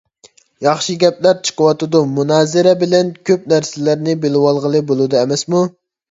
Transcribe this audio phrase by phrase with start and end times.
[0.67, 1.99] ياخشى گەپلەر چىقىۋاتىدۇ.
[2.13, 5.61] مۇنازىرە بىلەن كۆپ نەرسىلەرنى بىلىۋالغىلى بولىدۇ ئەمەسمۇ.